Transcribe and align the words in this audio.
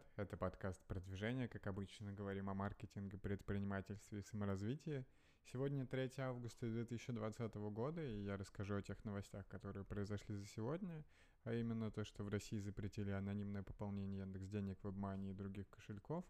привет! 0.00 0.12
Это 0.16 0.36
подкаст 0.36 0.80
«Продвижение». 0.86 1.48
Как 1.48 1.66
обычно, 1.66 2.12
говорим 2.12 2.48
о 2.48 2.54
маркетинге, 2.54 3.18
предпринимательстве 3.18 4.20
и 4.20 4.22
саморазвитии. 4.22 5.04
Сегодня 5.44 5.86
3 5.86 6.10
августа 6.18 6.66
2020 6.66 7.54
года, 7.72 8.02
и 8.02 8.24
я 8.24 8.36
расскажу 8.36 8.76
о 8.76 8.82
тех 8.82 9.02
новостях, 9.04 9.46
которые 9.48 9.84
произошли 9.84 10.36
за 10.36 10.46
сегодня, 10.46 11.04
а 11.44 11.54
именно 11.54 11.90
то, 11.90 12.04
что 12.04 12.24
в 12.24 12.28
России 12.28 12.58
запретили 12.58 13.10
анонимное 13.10 13.62
пополнение 13.62 14.20
Яндекс 14.20 14.48
денег, 14.48 14.78
WebMoney 14.82 15.30
и 15.30 15.34
других 15.34 15.68
кошельков. 15.68 16.24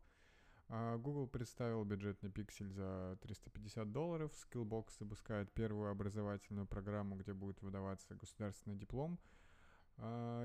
А 0.69 0.97
Google 0.97 1.27
представил 1.27 1.85
бюджетный 1.85 2.31
пиксель 2.31 2.71
за 2.71 3.19
350 3.23 3.93
долларов. 3.93 4.33
Skillbox 4.33 4.99
запускает 4.99 5.53
первую 5.53 5.91
образовательную 5.91 6.67
программу, 6.67 7.17
где 7.17 7.33
будет 7.33 7.61
выдаваться 7.63 8.15
государственный 8.15 8.77
диплом– 8.77 9.19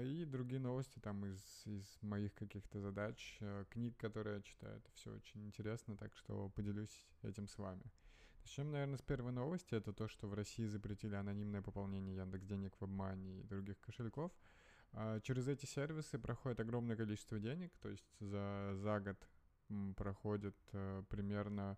и 0.04 0.26
другие 0.26 0.60
новости 0.60 1.00
там 1.00 1.26
из, 1.26 1.42
из 1.66 1.98
моих 2.02 2.34
каких-то 2.34 2.80
задач, 2.80 3.38
э, 3.42 3.66
книг, 3.70 3.96
которые 3.98 4.38
я 4.38 4.42
читаю. 4.42 4.78
Это 4.78 4.92
все 4.94 5.14
очень 5.14 5.46
интересно, 5.46 5.96
так 5.96 6.16
что 6.18 6.50
поделюсь 6.50 7.08
этим 7.22 7.48
с 7.48 7.58
вами. 7.58 7.84
Начнем, 8.42 8.72
наверное, 8.72 8.98
с 8.98 9.02
первой 9.02 9.32
новости. 9.32 9.74
Это 9.74 9.94
то, 9.94 10.08
что 10.08 10.28
в 10.28 10.34
России 10.34 10.66
запретили 10.68 11.16
анонимное 11.16 11.62
пополнение 11.62 12.16
Яндекс 12.16 12.46
Денег, 12.46 12.74
WebMoney 12.80 13.40
и 13.40 13.44
других 13.44 13.80
кошельков. 13.80 14.32
А, 14.94 15.20
через 15.22 15.48
эти 15.48 15.66
сервисы 15.66 16.20
проходит 16.20 16.60
огромное 16.60 16.96
количество 16.96 17.40
денег, 17.40 17.76
то 17.80 17.90
есть 17.90 18.06
за, 18.20 18.74
за 18.76 19.00
год 19.00 19.18
проходит 19.96 20.56
э, 20.74 21.04
примерно 21.10 21.78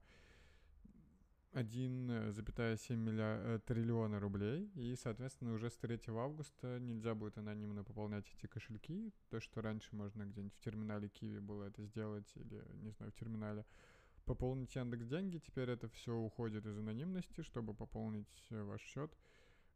1,7 1.54 2.96
миллиар... 2.96 3.40
Э, 3.40 3.60
триллиона 3.60 4.20
рублей, 4.20 4.70
и, 4.76 4.96
соответственно, 4.96 5.54
уже 5.54 5.70
с 5.70 5.78
3 5.78 6.00
августа 6.08 6.80
нельзя 6.80 7.16
будет 7.16 7.38
анонимно 7.38 7.84
пополнять 7.84 8.26
эти 8.38 8.48
кошельки, 8.48 9.12
то, 9.30 9.40
что 9.40 9.62
раньше 9.62 9.96
можно 9.96 10.24
где-нибудь 10.26 10.56
в 10.56 10.60
терминале 10.60 11.10
Киви 11.10 11.40
было 11.40 11.66
это 11.66 11.84
сделать, 11.84 12.32
или, 12.36 12.64
не 12.82 12.92
знаю, 12.92 13.12
в 13.12 13.16
терминале 13.16 13.66
пополнить 14.26 14.76
Яндекс 14.76 15.06
деньги, 15.08 15.40
теперь 15.40 15.70
это 15.70 15.88
все 15.88 16.14
уходит 16.14 16.66
из 16.66 16.78
анонимности, 16.78 17.42
чтобы 17.42 17.74
пополнить 17.74 18.48
э, 18.50 18.62
ваш 18.64 18.82
счет 18.82 19.18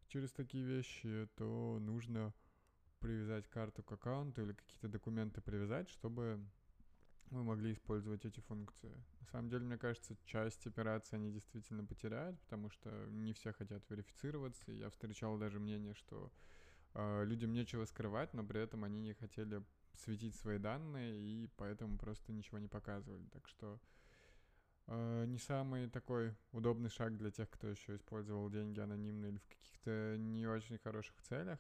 через 0.07 0.31
такие 0.31 0.65
вещи, 0.65 1.27
то 1.35 1.77
нужно 1.79 2.33
привязать 2.99 3.47
карту 3.47 3.81
к 3.81 3.91
аккаунту 3.93 4.43
или 4.43 4.53
какие-то 4.53 4.89
документы 4.89 5.41
привязать, 5.41 5.89
чтобы 5.89 6.39
вы 7.31 7.43
могли 7.43 7.71
использовать 7.71 8.25
эти 8.25 8.39
функции. 8.41 8.91
На 9.21 9.25
самом 9.27 9.49
деле, 9.49 9.65
мне 9.65 9.77
кажется, 9.77 10.15
часть 10.25 10.67
операций 10.67 11.17
они 11.17 11.31
действительно 11.31 11.85
потеряют, 11.85 12.39
потому 12.41 12.69
что 12.69 12.89
не 13.09 13.33
все 13.33 13.53
хотят 13.53 13.81
верифицироваться. 13.89 14.71
Я 14.71 14.89
встречал 14.89 15.37
даже 15.37 15.59
мнение, 15.59 15.93
что 15.93 16.31
э, 16.93 17.23
людям 17.25 17.53
нечего 17.53 17.85
скрывать, 17.85 18.33
но 18.33 18.43
при 18.43 18.61
этом 18.61 18.83
они 18.83 19.01
не 19.01 19.13
хотели 19.13 19.63
светить 19.93 20.35
свои 20.35 20.57
данные 20.57 21.19
и 21.19 21.47
поэтому 21.57 21.97
просто 21.97 22.33
ничего 22.33 22.59
не 22.59 22.67
показывали. 22.67 23.25
Так 23.31 23.47
что 23.47 23.79
э, 24.87 25.25
не 25.25 25.37
самый 25.37 25.89
такой 25.89 26.35
удобный 26.51 26.89
шаг 26.89 27.17
для 27.17 27.31
тех, 27.31 27.49
кто 27.49 27.67
еще 27.67 27.95
использовал 27.95 28.49
деньги 28.49 28.79
анонимно 28.79 29.27
или 29.27 29.37
в 29.37 29.47
каких-то 29.47 30.17
не 30.17 30.47
очень 30.47 30.77
хороших 30.77 31.21
целях. 31.21 31.59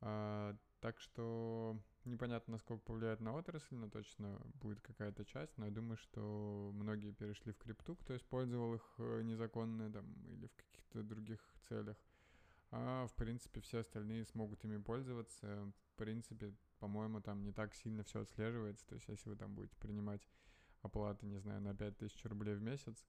Э, 0.00 0.54
так 0.80 1.00
что 1.00 1.76
непонятно, 2.04 2.52
насколько 2.52 2.84
повлияет 2.84 3.20
на 3.20 3.34
отрасль, 3.34 3.74
но 3.74 3.88
точно 3.88 4.40
будет 4.54 4.80
какая-то 4.80 5.24
часть. 5.24 5.56
Но 5.58 5.66
я 5.66 5.70
думаю, 5.70 5.96
что 5.96 6.70
многие 6.74 7.12
перешли 7.12 7.52
в 7.52 7.58
крипту, 7.58 7.96
кто 7.96 8.16
использовал 8.16 8.74
их 8.74 8.94
э, 8.98 9.22
незаконно 9.22 9.92
там, 9.92 10.06
или 10.28 10.46
в 10.46 10.54
каких-то 10.56 11.02
других 11.02 11.40
целях. 11.68 11.96
А 12.70 13.06
в 13.06 13.14
принципе 13.14 13.60
все 13.60 13.80
остальные 13.80 14.24
смогут 14.24 14.64
ими 14.64 14.78
пользоваться. 14.78 15.72
В 15.92 15.96
принципе, 15.96 16.54
по-моему, 16.78 17.20
там 17.20 17.44
не 17.44 17.52
так 17.52 17.74
сильно 17.74 18.02
все 18.02 18.20
отслеживается. 18.22 18.86
То 18.86 18.94
есть 18.94 19.08
если 19.08 19.28
вы 19.28 19.36
там 19.36 19.54
будете 19.54 19.76
принимать 19.76 20.26
оплаты, 20.80 21.26
не 21.26 21.38
знаю, 21.38 21.60
на 21.60 21.74
5000 21.74 22.24
рублей 22.24 22.54
в 22.54 22.62
месяц, 22.62 23.04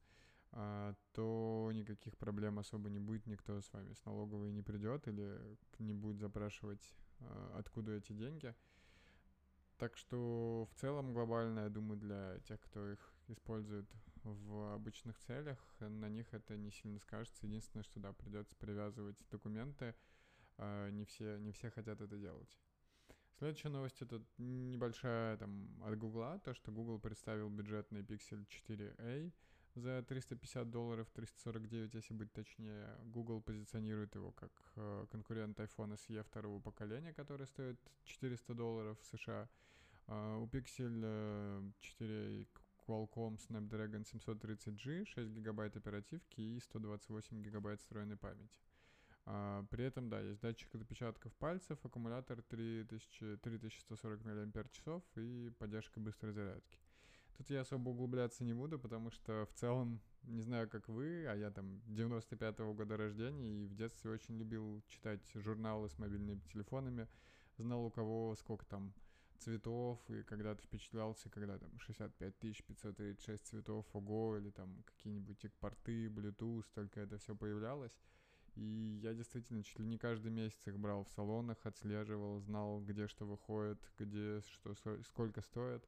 а, 0.51 0.93
то 1.13 1.71
никаких 1.73 2.17
проблем 2.17 2.59
особо 2.59 2.89
не 2.89 2.99
будет, 2.99 3.25
никто 3.25 3.59
с 3.59 3.73
вами 3.73 3.93
с 3.93 4.05
налоговой 4.05 4.51
не 4.51 4.61
придет 4.61 5.07
или 5.07 5.57
не 5.79 5.93
будет 5.93 6.19
запрашивать 6.19 6.93
а, 7.21 7.55
откуда 7.57 7.93
эти 7.93 8.13
деньги. 8.13 8.53
Так 9.83 9.97
что 9.97 10.65
в 10.71 10.79
целом 10.79 11.11
глобально, 11.13 11.65
я 11.65 11.69
думаю, 11.69 11.99
для 11.99 12.39
тех, 12.47 12.57
кто 12.61 12.89
их 12.89 13.13
использует 13.27 13.85
в 14.23 14.73
обычных 14.75 15.19
целях, 15.19 15.59
на 15.81 16.07
них 16.07 16.33
это 16.33 16.55
не 16.55 16.71
сильно 16.71 17.01
скажется. 17.01 17.45
Единственное, 17.45 17.83
что 17.83 17.99
да, 17.99 18.13
придется 18.13 18.55
привязывать 18.55 19.17
документы. 19.29 19.93
А, 20.57 20.89
не 20.89 21.03
все, 21.03 21.37
не 21.37 21.51
все 21.51 21.69
хотят 21.69 21.99
это 21.99 22.15
делать. 22.15 22.57
Следующая 23.37 23.67
новость 23.67 24.01
это 24.01 24.23
небольшая 24.37 25.35
там 25.35 25.67
от 25.83 25.97
Гугла, 25.97 26.39
то, 26.39 26.53
что 26.53 26.71
Google 26.71 26.97
представил 26.97 27.49
бюджетный 27.49 28.03
Pixel 28.03 28.47
4a 28.47 29.33
за 29.75 30.01
350 30.03 30.69
долларов, 30.69 31.09
349, 31.13 31.93
если 31.93 32.13
быть 32.13 32.31
точнее. 32.31 32.87
Google 33.03 33.41
позиционирует 33.41 34.15
его 34.15 34.31
как 34.31 34.51
э, 34.77 35.07
конкурент 35.11 35.59
iPhone 35.59 35.97
SE 35.97 36.23
второго 36.23 36.61
поколения, 36.61 37.13
который 37.13 37.47
стоит 37.47 37.77
400 38.05 38.53
долларов 38.53 38.97
в 39.01 39.05
США. 39.17 39.49
Uh, 40.07 40.43
у 40.43 40.47
Pixel 40.47 41.71
4 41.79 42.47
Qualcomm 42.85 43.37
Snapdragon 43.37 44.03
730G, 44.03 45.05
6 45.05 45.29
гигабайт 45.29 45.77
оперативки 45.77 46.41
и 46.41 46.59
128 46.59 47.41
гигабайт 47.41 47.79
встроенной 47.79 48.17
памяти. 48.17 48.59
Uh, 49.25 49.65
при 49.67 49.85
этом, 49.85 50.09
да, 50.09 50.19
есть 50.19 50.41
датчик 50.41 50.75
отпечатков 50.75 51.33
пальцев, 51.35 51.79
аккумулятор 51.83 52.41
3000, 52.41 53.37
3140 53.37 54.25
мАч 54.25 54.99
и 55.15 55.49
поддержка 55.57 56.01
быстрой 56.01 56.33
зарядки. 56.33 56.77
Тут 57.37 57.49
я 57.49 57.61
особо 57.61 57.89
углубляться 57.89 58.43
не 58.43 58.53
буду, 58.53 58.77
потому 58.77 59.09
что 59.09 59.45
в 59.45 59.53
целом, 59.53 60.01
не 60.23 60.41
знаю, 60.41 60.69
как 60.69 60.87
вы, 60.89 61.25
а 61.25 61.35
я 61.35 61.49
там 61.49 61.81
95-го 61.87 62.73
года 62.73 62.97
рождения 62.97 63.63
и 63.63 63.67
в 63.67 63.75
детстве 63.75 64.11
очень 64.11 64.37
любил 64.37 64.83
читать 64.87 65.21
журналы 65.33 65.89
с 65.89 65.97
мобильными 65.97 66.41
телефонами, 66.51 67.07
знал 67.57 67.85
у 67.85 67.89
кого 67.89 68.35
сколько 68.35 68.65
там 68.65 68.93
цветов, 69.39 69.99
и 70.09 70.23
когда-то 70.23 70.61
впечатлялся, 70.63 71.29
когда 71.29 71.57
там 71.57 71.77
65 71.79 72.35
536 72.39 73.45
цветов, 73.45 73.85
ого, 73.93 74.37
или 74.37 74.49
там 74.51 74.83
какие-нибудь 74.85 75.45
порты, 75.59 76.07
Bluetooth, 76.07 76.65
только 76.73 77.01
это 77.01 77.17
все 77.17 77.35
появлялось. 77.35 77.93
И 78.55 78.99
я 79.01 79.13
действительно 79.13 79.63
чуть 79.63 79.79
ли 79.79 79.85
не 79.85 79.97
каждый 79.97 80.31
месяц 80.31 80.67
их 80.67 80.77
брал 80.77 81.03
в 81.03 81.09
салонах, 81.09 81.57
отслеживал, 81.65 82.39
знал, 82.39 82.81
где 82.81 83.07
что 83.07 83.25
выходит, 83.25 83.79
где 83.97 84.41
что, 84.41 84.75
сколько 85.03 85.41
стоит. 85.41 85.83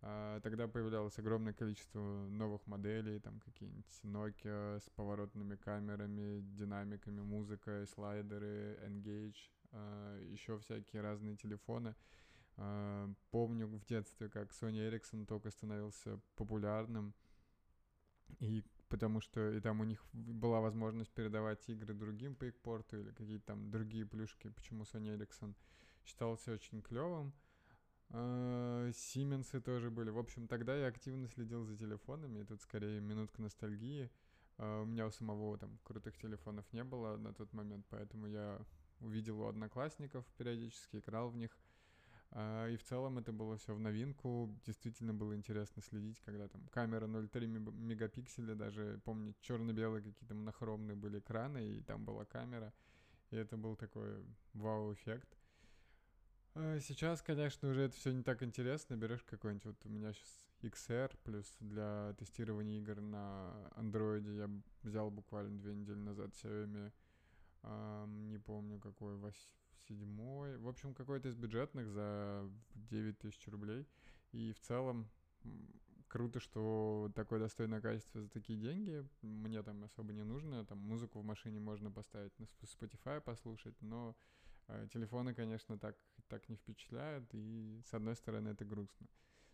А, 0.00 0.40
тогда 0.40 0.68
появлялось 0.68 1.18
огромное 1.18 1.52
количество 1.52 2.00
новых 2.00 2.66
моделей, 2.66 3.18
там 3.18 3.40
какие-нибудь 3.40 4.00
Nokia 4.04 4.80
с 4.80 4.88
поворотными 4.90 5.56
камерами, 5.56 6.40
динамиками, 6.40 7.20
музыкой, 7.20 7.86
слайдеры, 7.88 8.78
Engage, 8.86 9.50
а, 9.72 10.20
еще 10.22 10.58
всякие 10.58 11.02
разные 11.02 11.36
телефоны. 11.36 11.94
А, 12.60 13.08
помню 13.30 13.68
в 13.68 13.84
детстве, 13.86 14.28
как 14.28 14.50
Sony 14.50 14.90
Ericsson 14.90 15.26
только 15.26 15.50
становился 15.50 16.20
популярным, 16.34 17.14
и 18.40 18.64
потому 18.88 19.20
что 19.20 19.52
и 19.52 19.60
там 19.60 19.80
у 19.80 19.84
них 19.84 20.04
была 20.12 20.60
возможность 20.60 21.10
передавать 21.12 21.68
игры 21.68 21.94
другим 21.94 22.34
по 22.34 22.44
их 22.46 22.58
порту 22.58 22.98
или 22.98 23.10
какие-то 23.12 23.46
там 23.46 23.70
другие 23.70 24.04
плюшки, 24.04 24.48
почему 24.48 24.82
Sony 24.82 25.16
Ericsson 25.16 25.54
считался 26.04 26.52
очень 26.52 26.82
клевым. 26.82 27.32
Сименсы 28.92 29.60
тоже 29.60 29.90
были. 29.90 30.10
В 30.10 30.18
общем, 30.18 30.48
тогда 30.48 30.74
я 30.74 30.86
активно 30.88 31.28
следил 31.28 31.64
за 31.64 31.76
телефонами, 31.76 32.40
и 32.40 32.44
тут 32.44 32.60
скорее 32.62 33.00
минутка 33.00 33.40
ностальгии. 33.40 34.10
У 34.56 34.84
меня 34.86 35.06
у 35.06 35.10
самого 35.10 35.58
там 35.58 35.78
крутых 35.84 36.16
телефонов 36.16 36.64
не 36.72 36.82
было 36.82 37.16
на 37.18 37.32
тот 37.32 37.52
момент, 37.52 37.86
поэтому 37.90 38.26
я 38.26 38.60
увидел 39.00 39.42
у 39.42 39.46
одноклассников 39.46 40.26
периодически, 40.38 40.96
играл 40.96 41.28
в 41.30 41.36
них. 41.36 41.56
И 42.34 42.76
в 42.76 42.84
целом 42.84 43.18
это 43.18 43.32
было 43.32 43.56
все 43.56 43.74
в 43.74 43.80
новинку. 43.80 44.54
Действительно 44.66 45.14
было 45.14 45.34
интересно 45.34 45.82
следить, 45.82 46.20
когда 46.20 46.46
там 46.48 46.66
камера 46.68 47.06
0,3 47.06 47.46
мегапикселя, 47.46 48.54
даже 48.54 49.00
помню, 49.04 49.34
черно-белые 49.40 50.02
какие-то 50.02 50.34
монохромные 50.34 50.94
были 50.94 51.20
экраны, 51.20 51.66
и 51.66 51.80
там 51.82 52.04
была 52.04 52.26
камера. 52.26 52.72
И 53.30 53.36
это 53.36 53.56
был 53.56 53.76
такой 53.76 54.24
вау-эффект. 54.52 55.38
А, 56.54 56.80
сейчас, 56.80 57.22
конечно, 57.22 57.70
уже 57.70 57.82
это 57.82 57.96
все 57.96 58.12
не 58.12 58.22
так 58.22 58.42
интересно. 58.42 58.96
Берешь 58.96 59.22
какой-нибудь, 59.22 59.64
вот 59.64 59.86
у 59.86 59.88
меня 59.88 60.12
сейчас 60.12 60.44
XR, 60.62 61.16
плюс 61.22 61.56
для 61.60 62.14
тестирования 62.18 62.78
игр 62.80 63.00
на 63.00 63.70
андроиде 63.76 64.36
я 64.36 64.50
взял 64.82 65.10
буквально 65.10 65.58
две 65.60 65.74
недели 65.74 65.98
назад 65.98 66.30
Xiaomi, 66.32 66.92
эм, 67.62 68.28
не 68.28 68.38
помню 68.38 68.80
какой, 68.80 69.16
седьмой. 69.88 70.58
В 70.58 70.68
общем, 70.68 70.94
какой-то 70.94 71.28
из 71.28 71.36
бюджетных 71.36 71.88
за 71.88 72.48
9 72.74 73.18
тысяч 73.18 73.46
рублей. 73.48 73.86
И 74.32 74.52
в 74.52 74.60
целом 74.60 75.08
круто, 76.08 76.40
что 76.40 77.10
такое 77.14 77.38
достойное 77.38 77.80
качество 77.80 78.20
за 78.20 78.28
такие 78.28 78.58
деньги. 78.58 79.06
Мне 79.22 79.62
там 79.62 79.84
особо 79.84 80.12
не 80.12 80.24
нужно. 80.24 80.64
Там 80.64 80.78
музыку 80.78 81.20
в 81.20 81.24
машине 81.24 81.60
можно 81.60 81.90
поставить 81.90 82.38
на 82.38 82.44
Spotify 82.62 83.20
послушать, 83.20 83.80
но 83.80 84.16
э, 84.68 84.88
телефоны, 84.92 85.34
конечно, 85.34 85.78
так, 85.78 85.96
так 86.28 86.48
не 86.48 86.56
впечатляют. 86.56 87.28
И 87.32 87.80
с 87.84 87.94
одной 87.94 88.16
стороны 88.16 88.48
это 88.48 88.64
грустно. 88.64 89.06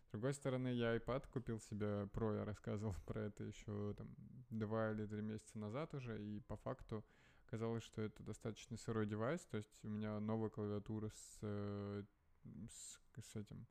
С 0.07 0.11
другой 0.11 0.33
стороны, 0.33 0.69
я 0.69 0.95
iPad 0.95 1.27
купил 1.29 1.59
себе 1.59 2.07
Pro, 2.13 2.35
я 2.35 2.45
рассказывал 2.45 2.95
про 3.05 3.21
это 3.21 3.43
еще 3.43 3.93
там 3.97 4.07
два 4.49 4.91
или 4.91 5.05
три 5.05 5.21
месяца 5.21 5.57
назад 5.57 5.93
уже, 5.93 6.23
и 6.23 6.39
по 6.41 6.55
факту 6.57 7.03
казалось, 7.45 7.83
что 7.83 8.01
это 8.01 8.23
достаточно 8.23 8.77
сырой 8.77 9.05
девайс, 9.05 9.45
то 9.45 9.57
есть 9.57 9.71
у 9.83 9.89
меня 9.89 10.19
новая 10.19 10.49
клавиатура 10.49 11.09
с, 11.09 11.39
с, 11.41 12.99
с 13.21 13.35
этим, 13.35 13.65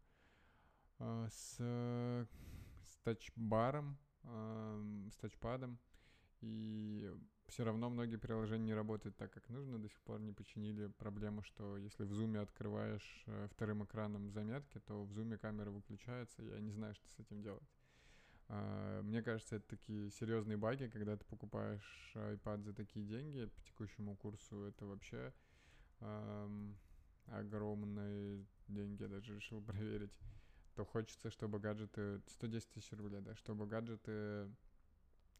а, 0.98 1.28
с, 1.28 1.56
с 1.58 2.96
тачбаром, 3.02 3.98
с 4.22 5.16
тачпадом, 5.20 5.78
и 6.40 7.10
все 7.48 7.64
равно 7.64 7.90
многие 7.90 8.16
приложения 8.16 8.66
не 8.66 8.74
работают 8.74 9.16
так, 9.16 9.32
как 9.32 9.48
нужно, 9.48 9.78
до 9.78 9.88
сих 9.88 10.00
пор 10.02 10.20
не 10.20 10.32
починили 10.32 10.86
проблему, 10.86 11.42
что 11.42 11.76
если 11.76 12.04
в 12.04 12.12
зуме 12.12 12.40
открываешь 12.40 13.24
э, 13.26 13.48
вторым 13.50 13.84
экраном 13.84 14.30
заметки, 14.30 14.80
то 14.80 15.04
в 15.04 15.12
зуме 15.12 15.38
камера 15.38 15.70
выключается, 15.70 16.42
я 16.42 16.60
не 16.60 16.70
знаю, 16.70 16.94
что 16.94 17.08
с 17.10 17.18
этим 17.18 17.42
делать. 17.42 17.68
А, 18.48 19.02
мне 19.02 19.22
кажется, 19.22 19.56
это 19.56 19.66
такие 19.68 20.10
серьезные 20.10 20.56
баги, 20.56 20.88
когда 20.88 21.16
ты 21.16 21.24
покупаешь 21.24 22.12
iPad 22.14 22.62
за 22.62 22.74
такие 22.74 23.04
деньги 23.06 23.46
по 23.46 23.62
текущему 23.62 24.16
курсу, 24.16 24.64
это 24.64 24.86
вообще 24.86 25.32
эм, 26.00 26.78
огромные 27.26 28.44
деньги, 28.68 29.02
я 29.02 29.08
даже 29.08 29.36
решил 29.36 29.62
проверить. 29.64 30.18
То 30.74 30.84
хочется, 30.84 31.30
чтобы 31.30 31.58
гаджеты... 31.58 32.20
110 32.26 32.68
тысяч 32.70 32.92
рублей, 32.92 33.20
да, 33.20 33.34
чтобы 33.36 33.66
гаджеты 33.66 34.50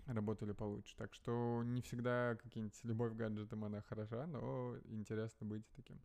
работали 0.06 0.53
получше. 0.53 0.97
Так 0.97 1.12
что 1.15 1.62
не 1.65 1.83
всегда 1.83 2.37
какие-нибудь 2.37 2.79
любовь 2.85 3.12
к 3.12 3.17
гаджетам, 3.17 3.65
она 3.65 3.81
хороша, 3.83 4.27
но 4.27 4.77
интересно 4.85 5.47
быть 5.47 5.67
таким 5.75 6.01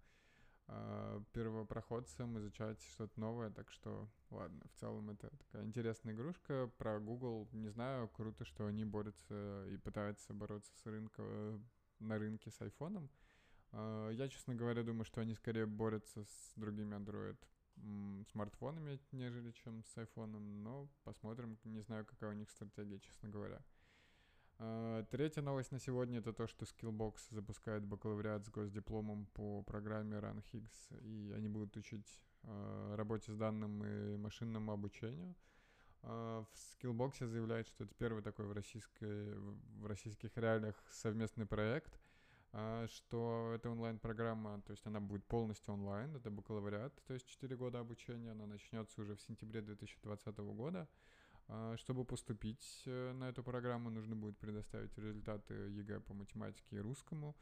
э, 0.70 1.22
первопроходцем, 1.34 2.38
изучать 2.40 2.82
что-то 2.94 3.20
новое. 3.20 3.50
Так 3.50 3.72
что, 3.72 4.08
ладно, 4.30 4.62
в 4.74 4.80
целом 4.80 5.10
это 5.10 5.30
такая 5.30 5.66
интересная 5.66 6.14
игрушка. 6.14 6.72
Про 6.78 7.00
Google 7.00 7.48
не 7.52 7.70
знаю, 7.70 8.08
круто, 8.10 8.46
что 8.46 8.66
они 8.66 8.86
борются 8.86 9.66
и 9.68 9.78
пытаются 9.78 10.34
бороться 10.34 10.72
с 10.82 10.86
рынком 10.86 11.68
на 12.00 12.18
рынке 12.18 12.52
с 12.52 12.62
айфоном. 12.62 13.10
Э, 13.72 14.12
я, 14.14 14.30
честно 14.30 14.56
говоря, 14.56 14.84
думаю, 14.84 15.06
что 15.06 15.22
они 15.22 15.34
скорее 15.34 15.66
борются 15.66 16.24
с 16.24 16.54
другими 16.56 16.96
Android 16.96 17.38
смартфонами, 18.32 19.00
нежели 19.12 19.52
чем 19.52 19.84
с 19.86 19.98
айфоном, 19.98 20.64
но 20.64 20.90
посмотрим, 21.04 21.58
не 21.64 21.80
знаю, 21.80 22.06
какая 22.06 22.32
у 22.32 22.34
них 22.34 22.50
стратегия, 22.50 23.00
честно 23.00 23.30
говоря. 23.30 23.62
А, 24.62 25.06
третья 25.06 25.42
новость 25.42 25.72
на 25.72 25.80
сегодня 25.80 26.20
это 26.20 26.34
то, 26.34 26.46
что 26.46 26.66
Skillbox 26.66 27.14
запускает 27.30 27.86
бакалавриат 27.86 28.46
с 28.46 28.50
госдипломом 28.50 29.26
по 29.28 29.64
программе 29.64 30.18
Run 30.18 30.44
Higgs, 30.52 31.02
и 31.02 31.32
они 31.32 31.48
будут 31.48 31.78
учить 31.78 32.20
а, 32.44 32.94
работе 32.98 33.32
с 33.32 33.38
данным 33.38 33.82
и 33.86 34.18
машинному 34.18 34.74
обучению. 34.74 35.34
А, 36.02 36.44
в 36.44 36.84
Skillbox 36.84 37.26
заявляют, 37.26 37.70
что 37.70 37.86
это 37.86 37.96
первый 37.96 38.22
такой 38.22 38.48
в, 38.48 38.52
российской, 38.52 39.34
в 39.34 39.86
российских 39.86 40.36
реалиях 40.36 40.76
совместный 40.92 41.46
проект, 41.46 41.98
что 42.88 43.54
это 43.56 43.70
онлайн-программа, 43.70 44.62
то 44.64 44.72
есть 44.72 44.86
она 44.86 45.00
будет 45.00 45.24
полностью 45.24 45.74
онлайн, 45.74 46.16
это 46.16 46.32
бакалавриат, 46.32 46.94
то 47.06 47.14
есть 47.14 47.28
4 47.28 47.56
года 47.56 47.80
обучения, 47.80 48.32
она 48.32 48.48
начнется 48.48 49.00
уже 49.02 49.16
в 49.16 49.22
сентябре 49.22 49.62
2020 49.62 50.38
года. 50.38 50.90
А, 51.52 51.76
чтобы 51.78 52.06
поступить 52.06 52.84
э, 52.86 53.12
на 53.14 53.30
эту 53.30 53.44
программу, 53.44 53.90
нужно 53.90 54.16
будет 54.16 54.38
предоставить 54.38 54.96
результаты 54.98 55.54
ЕГЭ 55.54 56.00
по 56.00 56.14
математике 56.14 56.76
и 56.76 56.80
русскому, 56.80 57.36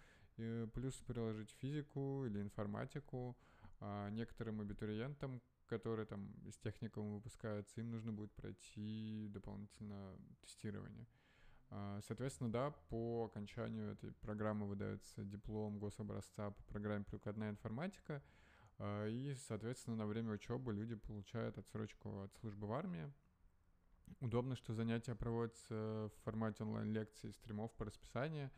плюс 0.74 0.94
приложить 1.02 1.52
физику 1.60 2.24
или 2.26 2.42
информатику. 2.42 3.36
А 3.80 4.10
некоторым 4.10 4.62
абитуриентам, 4.62 5.42
которые 5.68 6.06
там 6.06 6.32
из 6.46 6.58
техникума 6.58 7.16
выпускаются, 7.16 7.82
им 7.82 7.92
нужно 7.92 8.14
будет 8.14 8.32
пройти 8.34 9.28
дополнительно 9.30 10.16
тестирование. 10.42 11.06
А, 11.70 12.00
соответственно, 12.08 12.52
да, 12.52 12.72
по 12.90 13.26
окончанию 13.26 13.92
этой 13.92 14.14
программы 14.14 14.68
выдается 14.68 15.24
диплом 15.24 15.80
гособразца 15.80 16.52
по 16.52 16.64
программе 16.64 17.04
«Прикладная 17.04 17.50
информатика», 17.50 18.24
и, 18.80 19.36
соответственно, 19.48 19.96
на 19.96 20.06
время 20.06 20.34
учебы 20.34 20.72
люди 20.72 20.96
получают 20.96 21.58
отсрочку 21.58 22.22
от 22.22 22.36
службы 22.36 22.68
в 22.68 22.74
армии, 22.74 23.12
Удобно, 24.20 24.56
что 24.56 24.74
занятия 24.74 25.16
проводятся 25.16 26.10
в 26.10 26.24
формате 26.24 26.64
онлайн-лекций, 26.64 27.34
стримов 27.34 27.72
по 27.74 27.86
расписанию. 27.86 28.50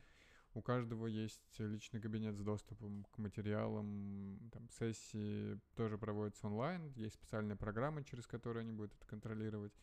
У 0.54 0.62
каждого 0.62 1.06
есть 1.06 1.60
личный 1.60 2.02
кабинет 2.02 2.36
с 2.36 2.42
доступом 2.42 3.06
к 3.12 3.18
материалам, 3.18 4.40
там, 4.52 4.68
сессии 4.70 5.60
тоже 5.76 5.98
проводятся 5.98 6.48
онлайн, 6.48 6.92
есть 6.96 7.16
специальные 7.16 7.56
программы, 7.56 8.04
через 8.04 8.26
которые 8.26 8.62
они 8.62 8.72
будут 8.72 8.96
это 8.96 9.06
контролировать. 9.06 9.74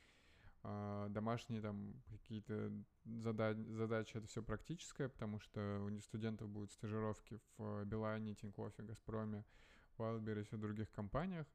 А 0.63 1.09
домашние 1.11 1.61
там 1.61 2.03
какие-то 2.09 2.73
зада- 3.05 3.55
задачи, 3.75 4.17
это 4.17 4.27
все 4.27 4.43
практическое, 4.43 5.09
потому 5.09 5.39
что 5.39 5.81
у 5.85 5.89
студентов 6.01 6.49
будут 6.49 6.73
стажировки 6.73 7.39
в 7.57 7.85
Билайне, 7.85 8.35
Тинькоффе, 8.35 8.83
Газпроме, 8.83 9.45
Wildberries 9.99 10.53
и 10.53 10.57
других 10.57 10.91
компаниях. 10.91 11.47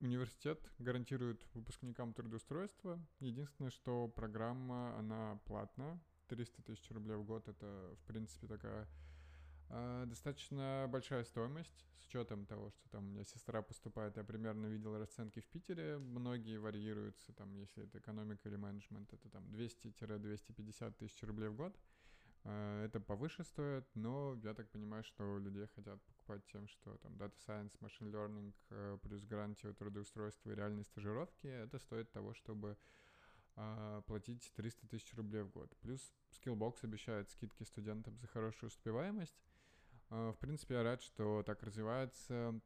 А 0.00 0.04
Университет 0.04 0.60
гарантирует 0.78 1.44
выпускникам 1.54 2.12
трудоустройство. 2.12 2.98
Единственное, 3.20 3.70
что 3.70 4.08
программа, 4.08 4.96
она 4.98 5.40
платная. 5.46 6.00
300 6.28 6.62
тысяч 6.62 6.90
рублей 6.90 7.16
в 7.16 7.24
год— 7.24 7.48
это, 7.48 7.94
в 7.96 8.06
принципе, 8.06 8.46
такая 8.46 8.88
э, 9.70 10.04
достаточно 10.06 10.86
большая 10.88 11.24
стоимость, 11.24 11.86
с 11.98 12.06
учетом 12.06 12.46
того, 12.46 12.70
что 12.70 12.88
там 12.90 13.04
у 13.04 13.10
меня 13.10 13.24
сестра 13.24 13.62
поступает, 13.62 14.16
я 14.16 14.24
примерно 14.24 14.66
видел 14.66 14.96
расценки 14.96 15.40
в 15.40 15.46
Питере, 15.46 15.98
многие 15.98 16.58
варьируются, 16.58 17.32
там, 17.32 17.54
если 17.56 17.84
это 17.84 17.98
экономика 17.98 18.48
или 18.48 18.56
менеджмент, 18.56 19.12
это 19.12 19.28
там 19.28 19.44
200-250 19.50 20.94
тысяч 20.98 21.22
рублей 21.22 21.48
в 21.48 21.56
год. 21.56 21.78
Э, 22.44 22.84
это 22.84 23.00
повыше 23.00 23.44
стоит, 23.44 23.86
но 23.94 24.34
я 24.42 24.54
так 24.54 24.70
понимаю, 24.70 25.02
что 25.04 25.38
людей 25.38 25.66
хотят 25.74 26.00
покупать 26.02 26.44
тем, 26.52 26.68
что 26.68 26.96
там 26.98 27.12
Data 27.12 27.36
Science, 27.46 27.72
Machine 27.80 28.10
Learning 28.10 28.54
э, 28.70 28.98
плюс 29.02 29.24
гарантия 29.24 29.72
трудоустройства 29.72 30.50
и 30.50 30.54
реальной 30.54 30.84
стажировки, 30.84 31.46
это 31.46 31.78
стоит 31.78 32.12
того, 32.12 32.34
чтобы 32.34 32.76
а, 33.56 34.02
платить 34.02 34.52
300 34.56 34.88
тысяч 34.88 35.14
рублей 35.14 35.42
в 35.42 35.50
год. 35.50 35.74
Плюс 35.80 36.12
Skillbox 36.32 36.78
обещает 36.82 37.30
скидки 37.30 37.62
студентам 37.62 38.18
за 38.18 38.26
хорошую 38.26 38.68
успеваемость. 38.68 39.40
А, 40.10 40.32
в 40.32 40.38
принципе, 40.38 40.74
я 40.74 40.82
рад, 40.82 41.02
что 41.02 41.42
так 41.44 41.62
развивается. 41.62 42.60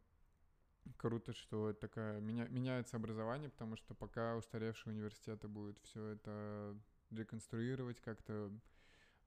Круто, 0.97 1.35
что 1.35 1.75
такая 1.75 2.21
меня, 2.21 2.49
меняется 2.49 2.97
образование, 2.97 3.51
потому 3.51 3.77
что 3.77 3.95
пока 3.95 4.37
устаревшие 4.37 4.95
университеты 4.95 5.47
будут 5.47 5.79
все 5.81 6.03
это 6.13 6.75
реконструировать, 7.11 8.01
как-то 8.01 8.51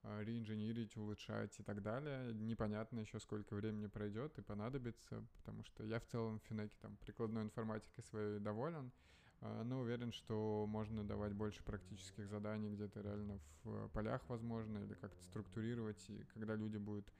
реинженерить, 0.02 0.96
улучшать 0.96 1.58
и 1.58 1.62
так 1.62 1.82
далее. 1.82 2.34
Непонятно 2.34 3.00
еще, 3.00 3.20
сколько 3.20 3.54
времени 3.54 3.86
пройдет 3.86 4.38
и 4.38 4.42
понадобится, 4.42 5.24
потому 5.36 5.64
что 5.64 5.84
я 5.84 6.00
в 6.00 6.06
целом 6.06 6.40
в 6.40 6.48
Финеке 6.48 6.76
там 6.80 6.96
прикладной 6.96 7.42
информатикой 7.42 8.04
своей 8.04 8.38
доволен, 8.40 8.92
а, 9.40 9.64
но 9.64 9.80
уверен, 9.80 10.12
что 10.12 10.66
можно 10.68 11.04
давать 11.04 11.32
больше 11.32 11.62
практических 11.64 12.28
заданий 12.28 12.70
где-то 12.70 13.00
реально 13.00 13.40
в 13.64 13.88
полях, 13.88 14.22
возможно, 14.28 14.78
или 14.78 14.94
как-то 14.94 15.22
структурировать, 15.24 16.04
и 16.10 16.24
когда 16.34 16.54
люди 16.54 16.76
будут 16.76 17.12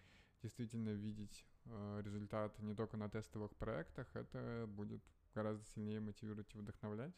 действительно 0.42 0.90
видеть 0.90 1.46
а, 1.66 2.00
результат 2.00 2.58
не 2.60 2.74
только 2.74 2.96
на 2.96 3.08
тестовых 3.08 3.54
проектах, 3.56 4.08
это 4.14 4.66
будет 4.68 5.02
гораздо 5.34 5.64
сильнее 5.66 6.00
мотивировать 6.00 6.54
и 6.54 6.58
вдохновлять. 6.58 7.14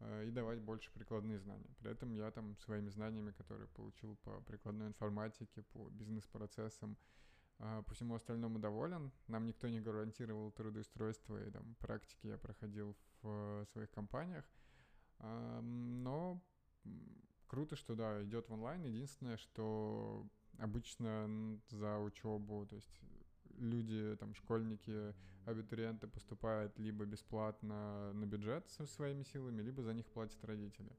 Э, 0.00 0.24
и 0.26 0.30
давать 0.30 0.60
больше 0.60 0.90
прикладные 0.92 1.38
знания. 1.38 1.70
При 1.78 1.90
этом 1.90 2.12
я 2.12 2.30
там 2.30 2.56
своими 2.56 2.88
знаниями, 2.88 3.32
которые 3.32 3.68
получил 3.68 4.16
по 4.16 4.40
прикладной 4.40 4.86
информатике, 4.88 5.62
по 5.62 5.88
бизнес-процессам, 5.90 6.96
э, 7.58 7.82
по 7.86 7.94
всему 7.94 8.14
остальному 8.14 8.58
доволен. 8.58 9.12
Нам 9.28 9.44
никто 9.46 9.68
не 9.68 9.80
гарантировал 9.80 10.52
трудоустройство, 10.52 11.36
и 11.42 11.50
там 11.50 11.74
практики 11.80 12.28
я 12.28 12.38
проходил 12.38 12.96
в 13.22 13.66
своих 13.72 13.90
компаниях. 13.90 14.44
Но 15.22 16.42
круто, 17.46 17.76
что 17.76 17.94
да, 17.94 18.24
идет 18.24 18.48
в 18.48 18.54
онлайн. 18.54 18.84
Единственное, 18.84 19.36
что 19.36 20.26
обычно 20.58 21.60
за 21.68 21.98
учебу, 21.98 22.66
то 22.66 22.76
есть 22.76 23.02
люди, 23.60 24.16
там, 24.16 24.34
школьники, 24.34 25.14
абитуриенты 25.44 26.06
поступают 26.08 26.78
либо 26.78 27.04
бесплатно 27.04 28.12
на 28.12 28.26
бюджет 28.26 28.68
со 28.68 28.86
своими 28.86 29.22
силами, 29.22 29.62
либо 29.62 29.82
за 29.82 29.94
них 29.94 30.06
платят 30.10 30.44
родители. 30.44 30.90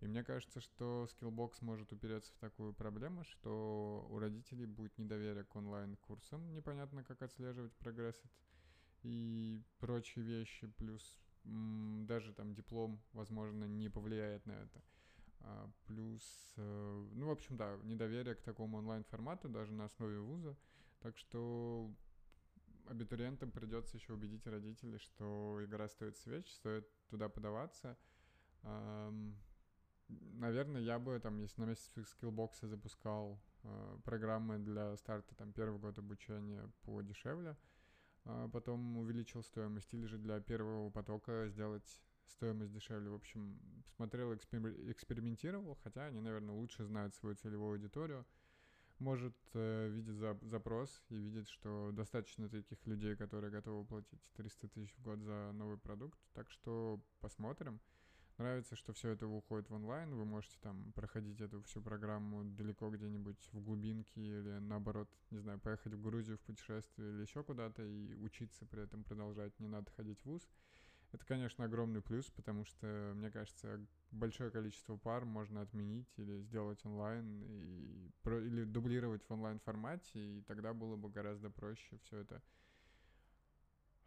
И 0.00 0.06
мне 0.06 0.24
кажется, 0.24 0.60
что 0.60 1.06
Skillbox 1.10 1.56
может 1.60 1.92
упереться 1.92 2.32
в 2.32 2.38
такую 2.38 2.72
проблему, 2.72 3.22
что 3.24 4.06
у 4.10 4.18
родителей 4.18 4.64
будет 4.64 4.96
недоверие 4.96 5.44
к 5.44 5.54
онлайн-курсам, 5.54 6.54
непонятно, 6.54 7.04
как 7.04 7.20
отслеживать 7.22 7.72
прогресс 7.74 8.16
и 9.02 9.62
прочие 9.78 10.24
вещи, 10.24 10.66
плюс 10.68 11.18
м, 11.44 12.06
даже 12.06 12.32
там 12.32 12.54
диплом, 12.54 13.02
возможно, 13.12 13.64
не 13.64 13.90
повлияет 13.90 14.46
на 14.46 14.52
это. 14.52 14.82
А, 15.40 15.70
плюс, 15.86 16.54
э, 16.56 17.08
ну, 17.14 17.26
в 17.26 17.30
общем, 17.30 17.56
да, 17.56 17.76
недоверие 17.82 18.34
к 18.34 18.42
такому 18.42 18.78
онлайн-формату 18.78 19.48
даже 19.48 19.72
на 19.72 19.84
основе 19.84 20.20
вуза. 20.20 20.56
Так 21.00 21.16
что 21.18 21.90
абитуриентам 22.86 23.50
придется 23.50 23.96
еще 23.96 24.12
убедить 24.12 24.46
родителей, 24.46 24.98
что 24.98 25.60
игра 25.64 25.88
стоит 25.88 26.16
свеч, 26.16 26.50
стоит 26.52 26.86
туда 27.08 27.28
подаваться. 27.28 27.96
Наверное, 30.08 30.80
я 30.80 30.98
бы 30.98 31.18
там, 31.20 31.38
если 31.38 31.60
на 31.60 31.66
месте 31.66 32.02
скиллбокса 32.02 32.66
запускал 32.66 33.40
э, 33.62 33.98
программы 34.04 34.58
для 34.58 34.96
старта 34.96 35.36
там 35.36 35.52
первого 35.52 35.78
года 35.78 36.00
обучения 36.00 36.68
подешевле, 36.82 37.56
а 38.24 38.48
потом 38.48 38.98
увеличил 38.98 39.44
стоимость, 39.44 39.94
или 39.94 40.06
же 40.06 40.18
для 40.18 40.40
первого 40.40 40.90
потока 40.90 41.46
сделать 41.48 42.00
стоимость 42.26 42.72
дешевле. 42.72 43.08
В 43.08 43.14
общем, 43.14 43.60
смотрел, 43.94 44.34
экспериментировал, 44.34 45.78
хотя 45.84 46.06
они, 46.06 46.20
наверное, 46.20 46.56
лучше 46.56 46.84
знают 46.84 47.14
свою 47.14 47.36
целевую 47.36 47.74
аудиторию, 47.74 48.26
может 49.00 49.34
э, 49.54 49.88
видеть 49.88 50.14
за, 50.16 50.38
запрос 50.42 51.02
и 51.08 51.16
видеть, 51.16 51.48
что 51.48 51.90
достаточно 51.92 52.48
таких 52.48 52.86
людей, 52.86 53.16
которые 53.16 53.50
готовы 53.50 53.84
платить 53.84 54.20
300 54.36 54.68
тысяч 54.68 54.94
в 54.96 55.02
год 55.02 55.20
за 55.20 55.50
новый 55.52 55.78
продукт. 55.78 56.18
Так 56.34 56.50
что 56.50 57.00
посмотрим. 57.20 57.80
Нравится, 58.38 58.74
что 58.74 58.94
все 58.94 59.10
это 59.10 59.26
уходит 59.26 59.68
в 59.68 59.74
онлайн, 59.74 60.14
вы 60.14 60.24
можете 60.24 60.56
там 60.62 60.92
проходить 60.92 61.42
эту 61.42 61.60
всю 61.60 61.82
программу 61.82 62.42
далеко 62.44 62.88
где-нибудь 62.88 63.50
в 63.52 63.60
глубинке 63.60 64.18
или 64.18 64.58
наоборот, 64.60 65.10
не 65.30 65.40
знаю, 65.40 65.58
поехать 65.58 65.92
в 65.92 66.00
Грузию 66.00 66.38
в 66.38 66.40
путешествие 66.40 67.10
или 67.10 67.20
еще 67.20 67.44
куда-то 67.44 67.82
и 67.82 68.14
учиться 68.14 68.64
при 68.64 68.84
этом 68.84 69.04
продолжать, 69.04 69.52
не 69.60 69.68
надо 69.68 69.90
ходить 69.90 70.18
в 70.22 70.24
ВУЗ. 70.24 70.48
Это, 71.12 71.24
конечно, 71.26 71.64
огромный 71.64 72.02
плюс, 72.02 72.30
потому 72.30 72.64
что, 72.64 73.12
мне 73.16 73.30
кажется, 73.30 73.84
большое 74.12 74.50
количество 74.50 74.96
пар 74.96 75.24
можно 75.24 75.60
отменить 75.60 76.12
или 76.16 76.40
сделать 76.40 76.84
онлайн, 76.84 77.42
и, 77.42 78.10
или 78.26 78.64
дублировать 78.64 79.24
в 79.24 79.30
онлайн 79.32 79.58
формате, 79.58 80.10
и 80.14 80.42
тогда 80.42 80.72
было 80.72 80.96
бы 80.96 81.10
гораздо 81.10 81.50
проще 81.50 81.98
все 82.04 82.18
это 82.18 82.40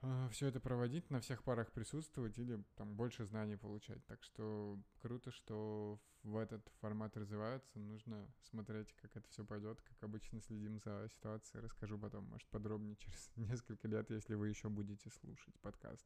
а, 0.05 0.27
все 0.29 0.47
это 0.47 0.59
проводить, 0.59 1.09
на 1.09 1.21
всех 1.21 1.43
парах 1.43 1.71
присутствовать 1.71 2.37
или 2.37 2.61
там 2.75 2.93
больше 2.93 3.25
знаний 3.25 3.55
получать. 3.55 4.05
Так 4.05 4.21
что 4.21 4.77
круто, 4.99 5.31
что 5.31 5.97
в 6.23 6.35
этот 6.35 6.67
формат 6.81 7.15
развиваются. 7.15 7.79
Нужно 7.79 8.27
смотреть, 8.41 8.93
как 9.01 9.15
это 9.15 9.29
все 9.29 9.45
пойдет. 9.45 9.81
Как 9.81 10.03
обычно 10.03 10.41
следим 10.41 10.79
за 10.79 11.07
ситуацией. 11.09 11.63
Расскажу 11.63 11.97
потом, 11.97 12.25
может, 12.25 12.47
подробнее 12.49 12.97
через 12.97 13.31
несколько 13.37 13.87
лет, 13.87 14.09
если 14.09 14.35
вы 14.35 14.49
еще 14.49 14.67
будете 14.67 15.09
слушать 15.09 15.57
подкаст. 15.61 16.05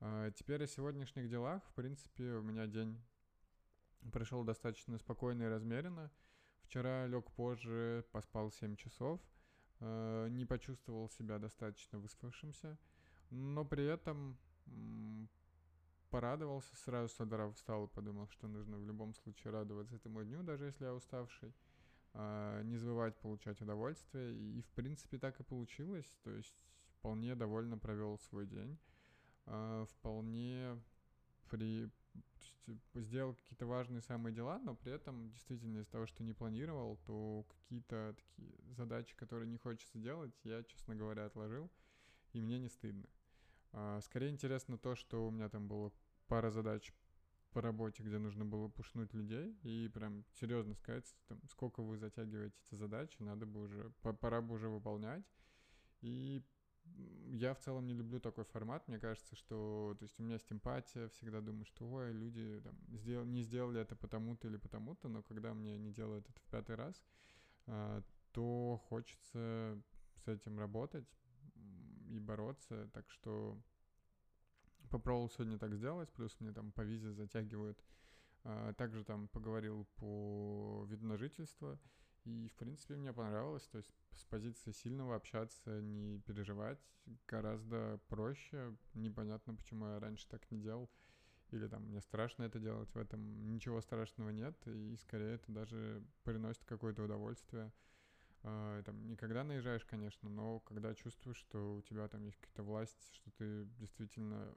А, 0.00 0.30
теперь 0.30 0.64
о 0.64 0.66
сегодняшних 0.66 1.28
делах. 1.28 1.62
В 1.68 1.74
принципе, 1.74 2.32
у 2.32 2.42
меня 2.42 2.66
день 2.66 2.98
прошел 4.12 4.44
достаточно 4.44 4.96
спокойно 4.98 5.42
и 5.42 5.48
размеренно. 5.48 6.10
Вчера 6.62 7.06
лег 7.06 7.30
позже, 7.32 8.06
поспал 8.10 8.50
7 8.50 8.76
часов. 8.76 9.20
А, 9.80 10.26
не 10.28 10.46
почувствовал 10.46 11.10
себя 11.10 11.38
достаточно 11.38 11.98
выспавшимся. 11.98 12.78
Но 13.30 13.64
при 13.64 13.84
этом 13.84 14.38
порадовался 16.08 16.74
сразу 16.76 17.14
с 17.14 17.20
утра 17.20 17.48
встал 17.50 17.84
и 17.84 17.88
подумал, 17.88 18.26
что 18.28 18.48
нужно 18.48 18.78
в 18.78 18.86
любом 18.86 19.14
случае 19.14 19.52
радоваться 19.52 19.96
этому 19.96 20.24
дню, 20.24 20.42
даже 20.42 20.64
если 20.64 20.84
я 20.84 20.94
уставший. 20.94 21.54
А, 22.14 22.62
не 22.62 22.78
забывать 22.78 23.16
получать 23.18 23.60
удовольствие. 23.60 24.34
И, 24.34 24.62
в 24.62 24.70
принципе, 24.70 25.18
так 25.18 25.38
и 25.40 25.44
получилось. 25.44 26.18
То 26.24 26.30
есть 26.30 26.56
вполне 26.88 27.34
довольно 27.34 27.76
провел 27.76 28.18
свой 28.18 28.46
день 28.46 28.78
вполне 29.46 30.80
при 31.50 31.90
сделал 32.94 33.34
какие-то 33.34 33.66
важные 33.66 34.00
самые 34.00 34.34
дела, 34.34 34.58
но 34.58 34.74
при 34.74 34.92
этом 34.92 35.30
действительно 35.30 35.78
из 35.78 35.88
того, 35.88 36.06
что 36.06 36.22
не 36.22 36.32
планировал, 36.32 36.98
то 37.06 37.44
какие-то 37.48 38.14
такие 38.16 38.54
задачи, 38.76 39.16
которые 39.16 39.48
не 39.48 39.58
хочется 39.58 39.98
делать, 39.98 40.34
я, 40.44 40.62
честно 40.62 40.94
говоря, 40.94 41.26
отложил, 41.26 41.70
и 42.32 42.40
мне 42.40 42.58
не 42.58 42.68
стыдно. 42.68 43.08
А, 43.72 44.00
скорее 44.02 44.30
интересно 44.30 44.78
то, 44.78 44.94
что 44.94 45.26
у 45.26 45.30
меня 45.30 45.48
там 45.48 45.68
было 45.68 45.92
пара 46.26 46.50
задач 46.50 46.92
по 47.52 47.60
работе, 47.60 48.02
где 48.02 48.18
нужно 48.18 48.44
было 48.44 48.68
пушнуть 48.68 49.12
людей, 49.12 49.56
и 49.62 49.88
прям 49.88 50.24
серьезно 50.34 50.74
сказать, 50.74 51.04
там, 51.26 51.40
сколько 51.48 51.82
вы 51.82 51.98
затягиваете 51.98 52.56
эти 52.66 52.76
задачи, 52.76 53.16
надо 53.20 53.46
бы 53.46 53.62
уже, 53.62 53.90
пора 54.20 54.40
бы 54.40 54.54
уже 54.54 54.68
выполнять. 54.68 55.24
И 56.00 56.42
я 57.32 57.54
в 57.54 57.60
целом 57.60 57.86
не 57.86 57.94
люблю 57.94 58.20
такой 58.20 58.44
формат. 58.44 58.86
Мне 58.88 58.98
кажется, 58.98 59.36
что, 59.36 59.96
то 59.98 60.04
есть 60.04 60.18
у 60.18 60.22
меня 60.22 60.34
есть 60.34 60.50
эмпатия, 60.52 61.08
всегда 61.08 61.40
думаю, 61.40 61.64
что, 61.64 61.88
ой, 61.88 62.12
люди 62.12 62.60
там, 62.62 62.74
сдел, 62.88 63.24
не 63.24 63.42
сделали 63.42 63.80
это 63.80 63.96
потому-то 63.96 64.48
или 64.48 64.56
потому-то, 64.56 65.08
но 65.08 65.22
когда 65.22 65.54
мне 65.54 65.78
не 65.78 65.92
делают 65.92 66.28
это 66.28 66.40
в 66.40 66.46
пятый 66.46 66.76
раз, 66.76 67.02
а, 67.66 68.02
то 68.32 68.80
хочется 68.88 69.80
с 70.24 70.28
этим 70.28 70.58
работать 70.58 71.08
и 72.08 72.18
бороться. 72.18 72.88
Так 72.92 73.08
что 73.10 73.58
попробовал 74.90 75.30
сегодня 75.30 75.58
так 75.58 75.74
сделать, 75.74 76.10
плюс 76.10 76.38
мне 76.40 76.52
там 76.52 76.72
по 76.72 76.82
визе 76.82 77.12
затягивают. 77.12 77.82
А, 78.44 78.72
также 78.74 79.04
там 79.04 79.28
поговорил 79.28 79.86
по 79.96 80.84
виду 80.88 81.06
на 81.06 81.16
жительство. 81.16 81.78
И, 82.24 82.48
в 82.48 82.54
принципе, 82.54 82.96
мне 82.96 83.12
понравилось. 83.12 83.66
То 83.68 83.78
есть 83.78 83.94
с 84.12 84.24
позиции 84.24 84.72
сильного 84.72 85.16
общаться, 85.16 85.80
не 85.80 86.18
переживать 86.20 86.78
гораздо 87.26 88.00
проще. 88.08 88.76
Непонятно, 88.94 89.54
почему 89.54 89.86
я 89.86 90.00
раньше 90.00 90.26
так 90.28 90.50
не 90.50 90.58
делал. 90.58 90.90
Или 91.50 91.66
там 91.66 91.84
мне 91.84 92.00
страшно 92.00 92.44
это 92.44 92.60
делать, 92.60 92.88
в 92.94 92.98
этом 92.98 93.50
ничего 93.50 93.80
страшного 93.80 94.30
нет. 94.30 94.54
И 94.66 94.96
скорее 94.96 95.34
это 95.34 95.50
даже 95.50 96.02
приносит 96.24 96.64
какое-то 96.64 97.02
удовольствие. 97.02 97.72
Uh, 98.42 98.82
там 98.84 99.06
никогда 99.06 99.44
наезжаешь, 99.44 99.84
конечно, 99.84 100.30
но 100.30 100.60
когда 100.60 100.94
чувствуешь, 100.94 101.36
что 101.36 101.74
у 101.74 101.82
тебя 101.82 102.08
там 102.08 102.24
есть 102.24 102.38
какая-то 102.38 102.62
власть, 102.62 103.12
что 103.12 103.30
ты 103.32 103.66
действительно 103.78 104.54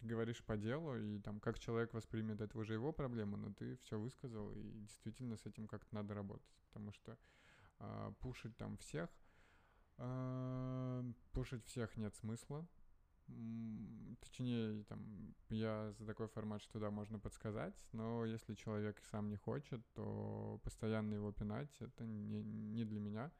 говоришь 0.00 0.42
по 0.44 0.56
делу, 0.56 0.96
и 0.96 1.18
там 1.20 1.40
как 1.40 1.58
человек 1.58 1.92
воспримет 1.94 2.40
это 2.40 2.58
уже 2.58 2.74
его 2.74 2.92
проблема, 2.92 3.36
но 3.36 3.52
ты 3.52 3.76
все 3.78 3.98
высказал, 3.98 4.52
и 4.52 4.62
действительно 4.80 5.36
с 5.36 5.46
этим 5.46 5.66
как-то 5.66 5.94
надо 5.94 6.14
работать, 6.14 6.56
потому 6.68 6.92
что 6.92 7.18
э, 7.78 8.12
пушить 8.20 8.56
там 8.56 8.76
всех, 8.78 9.10
э, 9.98 11.12
пушить 11.32 11.64
всех 11.66 11.96
нет 11.96 12.14
смысла. 12.14 12.66
Точнее, 14.20 14.84
там, 14.84 15.34
я 15.50 15.92
за 15.98 16.06
такой 16.06 16.28
формат, 16.28 16.62
что 16.62 16.78
да, 16.78 16.90
можно 16.90 17.18
подсказать, 17.18 17.78
но 17.92 18.24
если 18.24 18.54
человек 18.54 19.02
сам 19.10 19.28
не 19.28 19.36
хочет, 19.36 19.82
то 19.92 20.58
постоянно 20.64 21.12
его 21.12 21.30
пинать— 21.30 21.74
это 21.80 22.06
не, 22.06 22.42
не 22.42 22.84
для 22.86 23.00
меня, 23.00 23.30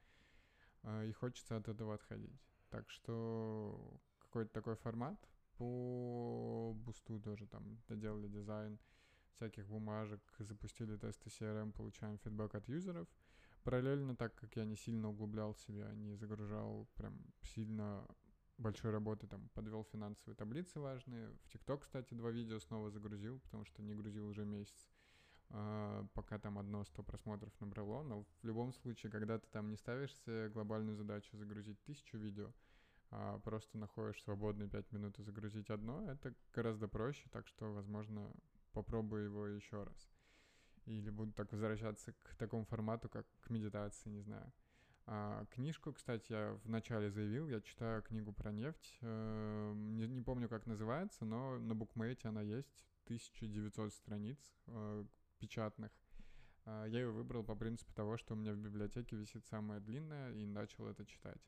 э, 0.82 1.08
и 1.08 1.12
хочется 1.12 1.56
от 1.56 1.68
этого 1.68 1.94
отходить. 1.94 2.38
Так 2.68 2.90
что 2.90 3.98
какой-то 4.18 4.52
такой 4.52 4.76
формат— 4.76 5.18
по 5.58 6.72
бусту 6.74 7.20
тоже 7.20 7.46
там 7.46 7.78
доделали 7.88 8.28
дизайн 8.28 8.78
всяких 9.32 9.66
бумажек, 9.66 10.20
запустили 10.38 10.96
тесты 10.96 11.28
CRM, 11.28 11.72
получаем 11.72 12.18
фидбэк 12.18 12.54
от 12.54 12.68
юзеров. 12.68 13.08
Параллельно, 13.64 14.16
так 14.16 14.34
как 14.34 14.56
я 14.56 14.64
не 14.64 14.76
сильно 14.76 15.10
углублял 15.10 15.54
себя, 15.54 15.92
не 15.94 16.16
загружал 16.16 16.88
прям 16.94 17.14
сильно 17.42 18.06
большой 18.56 18.90
работы, 18.90 19.26
там, 19.26 19.48
подвел 19.54 19.84
финансовые 19.84 20.36
таблицы 20.36 20.80
важные. 20.80 21.28
В 21.44 21.48
ТикТок, 21.48 21.82
кстати, 21.82 22.14
два 22.14 22.30
видео 22.30 22.58
снова 22.60 22.90
загрузил, 22.90 23.40
потому 23.40 23.64
что 23.64 23.82
не 23.82 23.94
грузил 23.94 24.26
уже 24.26 24.44
месяц. 24.44 24.88
Uh, 25.50 26.06
пока 26.12 26.38
там 26.38 26.58
одно 26.58 26.84
100 26.84 27.02
просмотров 27.04 27.58
набрало, 27.58 28.02
но 28.02 28.24
в 28.42 28.44
любом 28.44 28.70
случае, 28.74 29.10
когда 29.10 29.38
ты 29.38 29.48
там 29.50 29.70
не 29.70 29.76
ставишь 29.76 30.14
себе 30.16 30.50
глобальную 30.50 30.94
задачу 30.94 31.38
загрузить 31.38 31.82
тысячу 31.84 32.18
видео, 32.18 32.52
а 33.10 33.38
просто 33.40 33.78
находишь 33.78 34.22
свободные 34.22 34.68
5 34.68 34.92
минут 34.92 35.18
и 35.18 35.22
загрузить 35.22 35.70
одно, 35.70 36.10
это 36.10 36.34
гораздо 36.52 36.88
проще, 36.88 37.28
так 37.30 37.46
что, 37.46 37.72
возможно, 37.72 38.30
попробую 38.72 39.24
его 39.24 39.46
еще 39.46 39.82
раз. 39.82 40.10
Или 40.84 41.10
буду 41.10 41.32
так 41.32 41.50
возвращаться 41.52 42.12
к 42.12 42.34
такому 42.36 42.64
формату, 42.64 43.08
как 43.08 43.26
к 43.40 43.50
медитации, 43.50 44.10
не 44.10 44.20
знаю. 44.20 44.52
А, 45.10 45.46
книжку, 45.46 45.92
кстати, 45.94 46.32
я 46.32 46.60
вначале 46.64 47.10
заявил, 47.10 47.48
я 47.48 47.62
читаю 47.62 48.02
книгу 48.02 48.32
про 48.34 48.52
нефть. 48.52 48.98
Э, 49.00 49.72
не, 49.74 50.06
не 50.06 50.20
помню, 50.20 50.50
как 50.50 50.66
называется, 50.66 51.24
но 51.24 51.58
на 51.58 51.74
букмейте 51.74 52.28
она 52.28 52.42
есть, 52.42 52.84
1900 53.04 53.94
страниц 53.94 54.38
э, 54.66 55.04
печатных. 55.38 55.92
Э, 56.66 56.84
я 56.88 57.00
ее 57.00 57.10
выбрал 57.10 57.42
по 57.42 57.54
принципу 57.54 57.90
того, 57.94 58.18
что 58.18 58.34
у 58.34 58.36
меня 58.36 58.52
в 58.52 58.58
библиотеке 58.58 59.16
висит 59.16 59.46
самая 59.46 59.80
длинная, 59.80 60.32
и 60.34 60.44
начал 60.44 60.86
это 60.86 61.06
читать. 61.06 61.40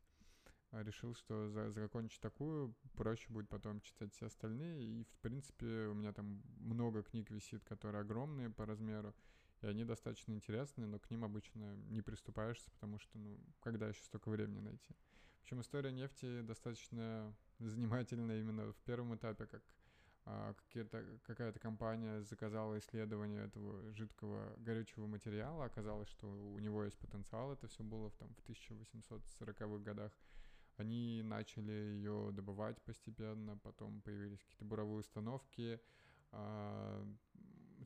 А, 0.73 0.85
решил, 0.85 1.15
что 1.15 1.49
за, 1.49 1.71
закончить 1.71 2.21
такую 2.21 2.75
проще 2.95 3.27
будет 3.29 3.49
потом 3.49 3.81
читать 3.81 4.13
все 4.13 4.27
остальные. 4.27 4.85
И, 4.85 5.05
в 5.05 5.17
принципе, 5.21 5.67
у 5.87 5.95
меня 5.95 6.13
там 6.13 6.43
много 6.59 7.03
книг 7.03 7.31
висит, 7.31 7.65
которые 7.65 8.03
огромные 8.03 8.51
по 8.51 8.67
размеру, 8.67 9.15
и 9.63 9.67
они 9.67 9.85
достаточно 9.85 10.33
интересные, 10.33 10.87
но 10.87 10.99
к 10.99 11.11
ним 11.11 11.25
обычно 11.25 11.75
не 11.89 12.03
приступаешься, 12.03 12.71
потому 12.71 12.99
что, 12.99 13.19
ну, 13.19 13.39
когда 13.61 13.89
еще 13.89 14.03
столько 14.05 14.31
времени 14.31 14.61
найти? 14.61 14.95
В 15.39 15.43
общем, 15.43 15.61
история 15.61 15.91
нефти 15.91 16.43
достаточно 16.43 17.35
занимательная 17.59 18.41
именно 18.41 18.73
в 18.73 18.81
первом 18.83 19.17
этапе, 19.17 19.47
как 19.47 19.63
а, 20.27 20.55
какая-то 21.27 21.59
компания 21.59 22.23
заказала 22.23 22.79
исследование 22.79 23.45
этого 23.47 23.93
жидкого 23.93 24.55
горючего 24.59 25.07
материала, 25.07 25.65
оказалось, 25.65 26.09
что 26.11 26.29
у 26.29 26.59
него 26.61 26.85
есть 26.85 26.99
потенциал, 26.99 27.53
это 27.53 27.67
все 27.67 27.83
было 27.83 28.11
в, 28.11 28.17
там, 28.17 28.29
в 28.35 28.49
1840-х 28.49 29.79
годах, 29.79 30.13
Они 30.81 31.23
начали 31.23 31.73
ее 31.73 32.31
добывать 32.33 32.81
постепенно, 32.81 33.59
потом 33.59 34.01
появились 34.01 34.41
какие-то 34.41 34.65
буровые 34.65 35.01
установки. 35.01 35.79
А, 36.33 37.07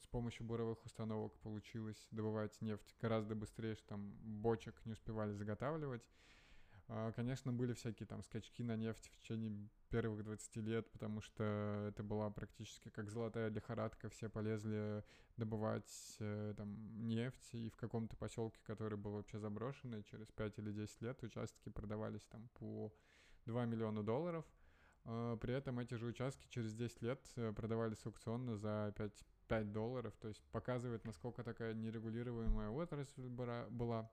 с 0.00 0.06
помощью 0.06 0.46
буровых 0.46 0.84
установок 0.84 1.36
получилось 1.40 2.06
добывать 2.12 2.60
нефть 2.60 2.94
гораздо 3.00 3.34
быстрее, 3.34 3.74
что 3.74 3.88
там 3.88 4.12
бочек 4.22 4.80
не 4.84 4.92
успевали 4.92 5.32
заготавливать. 5.32 6.04
А, 6.88 7.12
конечно, 7.12 7.52
были 7.52 7.72
всякие 7.72 8.06
там 8.06 8.22
скачки 8.22 8.62
на 8.62 8.76
нефть 8.76 9.06
в 9.06 9.20
течение 9.20 9.68
первых 9.88 10.22
20 10.24 10.56
лет, 10.56 10.90
потому 10.92 11.20
что 11.20 11.86
это 11.88 12.02
была 12.02 12.28
практически 12.30 12.90
как 12.90 13.10
золотая 13.10 13.48
лихорадка, 13.48 14.10
все 14.10 14.28
полезли 14.28 15.02
добывать 15.36 16.16
э, 16.20 16.54
там 16.56 17.06
нефть, 17.06 17.54
и 17.54 17.70
в 17.70 17.76
каком-то 17.76 18.16
поселке, 18.16 18.60
который 18.64 18.98
был 18.98 19.12
вообще 19.12 19.38
заброшенный, 19.38 20.02
через 20.02 20.26
5 20.32 20.58
или 20.58 20.72
10 20.72 21.00
лет 21.02 21.22
участки 21.22 21.70
продавались 21.70 22.24
там 22.26 22.48
по 22.54 22.92
2 23.46 23.64
миллиона 23.64 24.02
долларов. 24.02 24.44
А, 25.06 25.36
при 25.36 25.54
этом 25.54 25.78
эти 25.78 25.94
же 25.94 26.06
участки 26.06 26.46
через 26.48 26.74
10 26.74 27.02
лет 27.02 27.20
э, 27.36 27.52
продавались 27.52 28.04
аукционно 28.04 28.56
за 28.56 28.92
5, 28.96 29.12
5 29.48 29.72
долларов, 29.72 30.14
то 30.20 30.28
есть 30.28 30.42
показывает, 30.50 31.04
насколько 31.04 31.42
такая 31.42 31.72
нерегулируемая 31.72 32.68
отрасль 32.68 33.28
была 33.28 34.10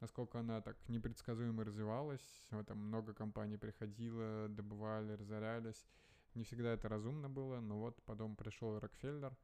насколько 0.00 0.40
она 0.40 0.60
так 0.60 0.76
непредсказуемо 0.88 1.64
развивалась. 1.64 2.48
Там 2.66 2.78
много 2.78 3.14
компаний 3.14 3.56
приходило, 3.56 4.48
добывали, 4.48 5.12
разорялись. 5.12 5.86
Не 6.34 6.44
всегда 6.44 6.72
это 6.74 6.88
разумно 6.88 7.30
было, 7.30 7.60
но 7.60 7.78
вот 7.78 8.02
потом 8.04 8.36
пришел 8.36 8.78
Рокфеллер. 8.78 9.36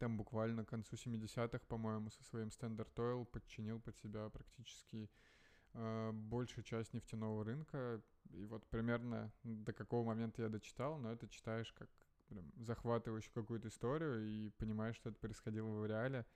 Там 0.00 0.16
буквально 0.16 0.64
к 0.64 0.68
концу 0.70 0.96
70-х, 0.96 1.60
по-моему, 1.68 2.10
со 2.10 2.24
своим 2.24 2.48
Standard 2.48 2.92
Oil 2.96 3.24
подчинил 3.24 3.78
под 3.80 3.96
себя 3.98 4.28
практически 4.30 5.08
э, 5.74 6.10
большую 6.12 6.64
часть 6.64 6.92
нефтяного 6.92 7.44
рынка. 7.44 8.02
И 8.30 8.44
вот 8.46 8.66
примерно 8.66 9.30
до 9.44 9.72
какого 9.72 10.04
момента 10.04 10.42
я 10.42 10.48
дочитал, 10.48 10.98
но 10.98 11.12
это 11.12 11.28
читаешь 11.28 11.72
как 11.72 11.88
прям 12.28 12.50
захватывающую 12.56 13.32
какую-то 13.32 13.68
историю 13.68 14.26
и 14.26 14.50
понимаешь, 14.50 14.96
что 14.96 15.10
это 15.10 15.18
происходило 15.18 15.68
в 15.68 15.86
реале. 15.86 16.26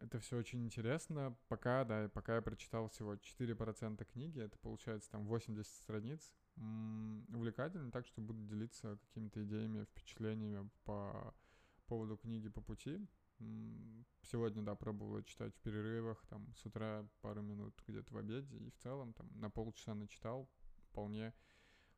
Это 0.00 0.18
все 0.18 0.36
очень 0.36 0.64
интересно. 0.64 1.36
Пока, 1.48 1.84
да, 1.84 2.08
пока 2.08 2.36
я 2.36 2.42
прочитал 2.42 2.88
всего 2.88 3.14
4% 3.14 4.04
книги, 4.04 4.40
это 4.40 4.58
получается 4.58 5.10
там 5.10 5.26
80 5.26 5.72
страниц. 5.72 6.32
М-м, 6.56 7.26
увлекательно, 7.34 7.90
так 7.90 8.06
что 8.06 8.20
буду 8.20 8.42
делиться 8.42 8.98
какими-то 8.98 9.42
идеями, 9.44 9.84
впечатлениями 9.84 10.68
по 10.84 11.34
поводу 11.86 12.16
книги 12.16 12.48
по 12.48 12.60
пути. 12.60 13.06
М-м, 13.40 14.04
сегодня, 14.22 14.62
да, 14.62 14.74
пробовала 14.74 15.22
читать 15.22 15.54
в 15.54 15.60
перерывах, 15.60 16.24
там, 16.26 16.52
с 16.54 16.66
утра 16.66 17.06
пару 17.20 17.42
минут 17.42 17.74
где-то 17.86 18.12
в 18.12 18.16
обеде, 18.16 18.56
и 18.58 18.70
в 18.70 18.76
целом 18.76 19.12
там 19.12 19.28
на 19.40 19.50
полчаса 19.50 19.94
начитал. 19.94 20.48
Вполне, 20.90 21.34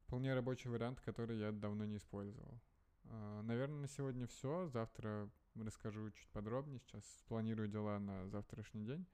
вполне 0.01 0.35
рабочий 0.35 0.71
вариант, 0.71 1.01
который 1.01 1.39
я 1.39 1.53
давно 1.53 1.85
не 1.85 1.97
использовал. 1.97 2.61
А, 3.05 3.43
наверное, 3.43 3.81
на 3.81 3.89
сегодня 3.89 4.27
все. 4.27 4.69
Завтра 4.69 5.31
расскажу 5.65 6.11
чуть 6.11 6.29
подробнее. 6.31 6.81
Сейчас 6.81 7.05
планирую 7.29 7.69
дела 7.69 7.99
на 7.99 8.29
завтрашний 8.29 8.85
день. 8.85 9.07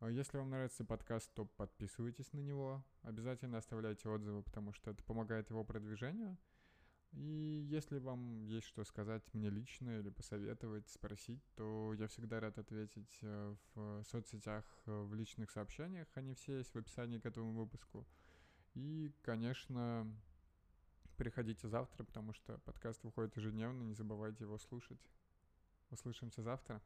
А 0.00 0.10
если 0.10 0.36
вам 0.36 0.50
нравится 0.50 0.84
подкаст, 0.84 1.32
то 1.34 1.46
подписывайтесь 1.46 2.32
на 2.32 2.40
него. 2.40 2.84
Обязательно 3.02 3.58
оставляйте 3.58 4.08
отзывы, 4.08 4.42
потому 4.42 4.72
что 4.72 4.90
это 4.90 5.02
помогает 5.04 5.50
его 5.50 5.64
продвижению. 5.64 6.36
И 7.12 7.64
если 7.70 7.98
вам 7.98 8.44
есть 8.44 8.66
что 8.66 8.82
сказать 8.84 9.22
мне 9.34 9.48
лично 9.48 9.98
или 9.98 10.10
посоветовать, 10.10 10.88
спросить, 10.88 11.40
то 11.54 11.94
я 11.94 12.08
всегда 12.08 12.40
рад 12.40 12.58
ответить 12.58 13.18
э, 13.22 13.54
в 13.74 14.02
соцсетях, 14.04 14.64
э, 14.86 15.02
в 15.02 15.14
личных 15.14 15.52
сообщениях. 15.52 16.08
Они 16.14 16.34
все 16.34 16.58
есть 16.58 16.74
в 16.74 16.78
описании 16.78 17.20
к 17.20 17.26
этому 17.26 17.52
выпуску. 17.52 18.04
И, 18.74 19.12
конечно, 19.22 20.12
приходите 21.16 21.68
завтра, 21.68 22.02
потому 22.02 22.32
что 22.32 22.58
подкаст 22.58 23.04
выходит 23.04 23.36
ежедневно, 23.36 23.84
не 23.84 23.94
забывайте 23.94 24.44
его 24.44 24.58
слушать. 24.58 25.00
Услышимся 25.94 26.42
завтра. 26.42 26.80